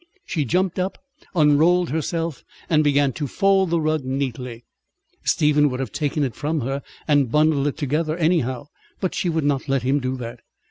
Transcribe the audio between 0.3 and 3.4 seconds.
jumped up, unrolled herself, and began to